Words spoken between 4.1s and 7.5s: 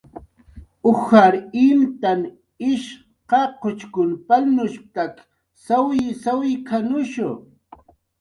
palnushp""tak sawy sawk""anushu"